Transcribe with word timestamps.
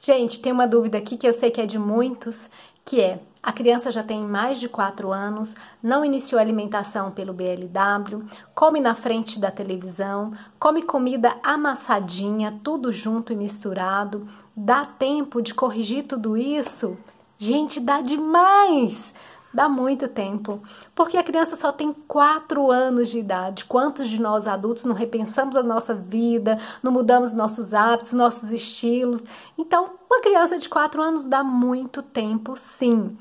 Gente, 0.00 0.40
tem 0.40 0.50
uma 0.50 0.66
dúvida 0.66 0.96
aqui 0.96 1.18
que 1.18 1.28
eu 1.28 1.32
sei 1.32 1.50
que 1.50 1.60
é 1.60 1.66
de 1.66 1.78
muitos, 1.78 2.48
que 2.86 3.02
é 3.02 3.20
a 3.42 3.52
criança 3.52 3.92
já 3.92 4.02
tem 4.02 4.22
mais 4.22 4.58
de 4.58 4.66
4 4.66 5.12
anos, 5.12 5.54
não 5.82 6.02
iniciou 6.02 6.40
alimentação 6.40 7.10
pelo 7.10 7.34
BLW, 7.34 8.24
come 8.54 8.80
na 8.80 8.94
frente 8.94 9.38
da 9.38 9.50
televisão, 9.50 10.32
come 10.58 10.82
comida 10.82 11.36
amassadinha, 11.42 12.58
tudo 12.64 12.92
junto 12.92 13.32
e 13.32 13.36
misturado. 13.36 14.26
Dá 14.56 14.86
tempo 14.86 15.42
de 15.42 15.52
corrigir 15.52 16.04
tudo 16.04 16.34
isso? 16.34 16.96
Gente, 17.38 17.78
dá 17.78 18.00
demais! 18.00 19.12
Dá 19.52 19.68
muito 19.68 20.06
tempo, 20.06 20.62
porque 20.94 21.16
a 21.16 21.24
criança 21.24 21.56
só 21.56 21.72
tem 21.72 21.92
4 22.06 22.70
anos 22.70 23.08
de 23.08 23.18
idade. 23.18 23.64
Quantos 23.64 24.08
de 24.08 24.20
nós 24.20 24.46
adultos 24.46 24.84
não 24.84 24.94
repensamos 24.94 25.56
a 25.56 25.62
nossa 25.62 25.92
vida, 25.92 26.56
não 26.82 26.92
mudamos 26.92 27.34
nossos 27.34 27.74
hábitos, 27.74 28.12
nossos 28.12 28.52
estilos? 28.52 29.24
Então, 29.58 29.90
uma 30.08 30.20
criança 30.20 30.56
de 30.56 30.68
4 30.68 31.02
anos 31.02 31.24
dá 31.24 31.42
muito 31.42 32.00
tempo, 32.00 32.54
sim. 32.54 33.18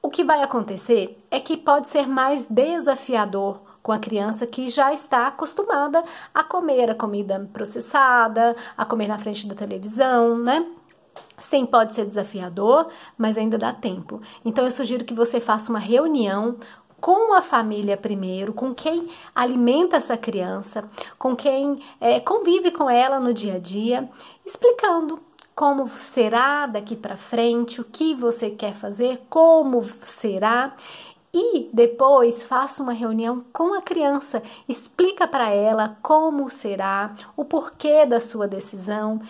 O 0.00 0.08
que 0.08 0.22
vai 0.22 0.42
acontecer 0.42 1.20
é 1.28 1.40
que 1.40 1.56
pode 1.56 1.88
ser 1.88 2.06
mais 2.06 2.46
desafiador 2.46 3.60
com 3.82 3.90
a 3.90 3.98
criança 3.98 4.46
que 4.46 4.68
já 4.68 4.92
está 4.92 5.26
acostumada 5.26 6.04
a 6.32 6.44
comer 6.44 6.90
a 6.90 6.94
comida 6.94 7.48
processada, 7.52 8.54
a 8.76 8.84
comer 8.84 9.08
na 9.08 9.18
frente 9.18 9.46
da 9.48 9.56
televisão, 9.56 10.38
né? 10.38 10.64
Sim, 11.38 11.66
pode 11.66 11.94
ser 11.94 12.04
desafiador, 12.04 12.86
mas 13.16 13.38
ainda 13.38 13.56
dá 13.56 13.72
tempo. 13.72 14.20
Então 14.44 14.64
eu 14.64 14.70
sugiro 14.70 15.04
que 15.04 15.14
você 15.14 15.40
faça 15.40 15.70
uma 15.70 15.78
reunião 15.78 16.56
com 17.00 17.34
a 17.34 17.40
família 17.40 17.96
primeiro, 17.96 18.52
com 18.52 18.74
quem 18.74 19.08
alimenta 19.34 19.96
essa 19.96 20.16
criança, 20.16 20.88
com 21.18 21.36
quem 21.36 21.80
é, 22.00 22.18
convive 22.20 22.70
com 22.70 22.90
ela 22.90 23.20
no 23.20 23.32
dia 23.32 23.54
a 23.54 23.58
dia, 23.58 24.08
explicando 24.44 25.20
como 25.54 25.88
será 25.88 26.66
daqui 26.66 26.94
para 26.94 27.16
frente, 27.16 27.80
o 27.80 27.84
que 27.84 28.14
você 28.14 28.50
quer 28.50 28.74
fazer, 28.74 29.22
como 29.28 29.84
será. 30.02 30.74
E 31.34 31.68
depois 31.72 32.42
faça 32.42 32.82
uma 32.82 32.92
reunião 32.92 33.44
com 33.52 33.74
a 33.74 33.82
criança, 33.82 34.42
explica 34.68 35.26
para 35.28 35.50
ela 35.50 35.98
como 36.00 36.48
será, 36.48 37.14
o 37.36 37.44
porquê 37.44 38.06
da 38.06 38.18
sua 38.20 38.48
decisão 38.48 39.20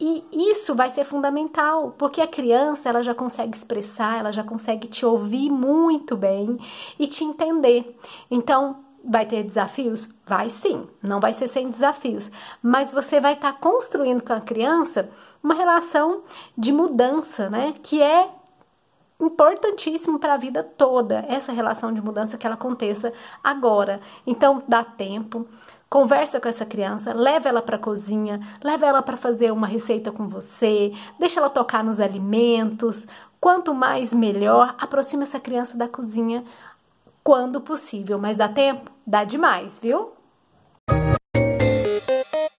e 0.00 0.24
isso 0.50 0.74
vai 0.76 0.90
ser 0.90 1.04
fundamental, 1.04 1.94
porque 1.98 2.20
a 2.20 2.26
criança 2.26 2.88
ela 2.88 3.02
já 3.02 3.14
consegue 3.14 3.56
expressar, 3.56 4.20
ela 4.20 4.32
já 4.32 4.44
consegue 4.44 4.86
te 4.86 5.04
ouvir 5.04 5.50
muito 5.50 6.16
bem 6.16 6.56
e 6.98 7.08
te 7.08 7.24
entender. 7.24 7.98
Então, 8.30 8.84
vai 9.04 9.26
ter 9.26 9.42
desafios? 9.42 10.08
Vai 10.24 10.50
sim, 10.50 10.86
não 11.02 11.18
vai 11.18 11.32
ser 11.32 11.48
sem 11.48 11.68
desafios, 11.68 12.30
mas 12.62 12.92
você 12.92 13.20
vai 13.20 13.32
estar 13.32 13.52
tá 13.52 13.58
construindo 13.58 14.22
com 14.22 14.32
a 14.32 14.40
criança 14.40 15.10
uma 15.42 15.54
relação 15.54 16.22
de 16.56 16.72
mudança, 16.72 17.50
né? 17.50 17.74
Que 17.82 18.02
é 18.02 18.28
importantíssimo 19.20 20.18
para 20.18 20.34
a 20.34 20.36
vida 20.36 20.62
toda, 20.62 21.24
essa 21.28 21.50
relação 21.50 21.92
de 21.92 22.00
mudança 22.00 22.36
que 22.36 22.46
ela 22.46 22.54
aconteça 22.54 23.12
agora. 23.42 24.00
Então, 24.26 24.62
dá 24.68 24.84
tempo, 24.84 25.48
Conversa 25.90 26.38
com 26.38 26.48
essa 26.48 26.66
criança, 26.66 27.14
leva 27.14 27.48
ela 27.48 27.62
para 27.62 27.76
a 27.76 27.78
cozinha, 27.78 28.40
leva 28.62 28.84
ela 28.84 29.00
para 29.00 29.16
fazer 29.16 29.50
uma 29.50 29.66
receita 29.66 30.12
com 30.12 30.28
você, 30.28 30.92
deixa 31.18 31.40
ela 31.40 31.48
tocar 31.48 31.82
nos 31.82 31.98
alimentos. 31.98 33.06
Quanto 33.40 33.72
mais 33.72 34.12
melhor, 34.12 34.74
aproxima 34.78 35.22
essa 35.22 35.40
criança 35.40 35.78
da 35.78 35.88
cozinha 35.88 36.44
quando 37.24 37.60
possível, 37.60 38.18
mas 38.18 38.36
dá 38.36 38.48
tempo? 38.48 38.90
Dá 39.06 39.24
demais, 39.24 39.78
viu? 39.80 40.17